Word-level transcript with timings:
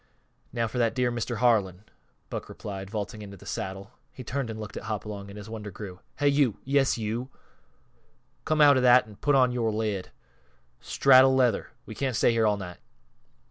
Now 0.51 0.65
for 0.67 0.79
that 0.79 0.95
dear 0.95 1.11
Mr. 1.11 1.35
Harlan," 1.35 1.83
Buck 2.31 2.49
replied, 2.49 2.89
vaulting 2.89 3.21
into 3.21 3.37
the 3.37 3.45
saddle. 3.45 3.91
He 4.11 4.23
turned 4.23 4.49
and 4.49 4.59
looked 4.59 4.75
at 4.75 4.85
Hopalong, 4.85 5.29
and 5.29 5.37
his 5.37 5.47
wonder 5.47 5.69
grew. 5.69 5.99
"Hey, 6.17 6.29
you! 6.29 6.57
Yes, 6.63 6.97
you! 6.97 7.29
Come 8.43 8.61
out 8.61 8.77
of 8.77 8.81
that 8.81 9.05
an' 9.05 9.17
put 9.17 9.35
on 9.35 9.51
yore 9.51 9.69
lid! 9.71 10.09
Straddle 10.79 11.35
leather 11.35 11.69
we 11.85 11.93
can't 11.93 12.15
stay 12.15 12.31
here 12.31 12.47
all 12.47 12.57
night." 12.57 12.79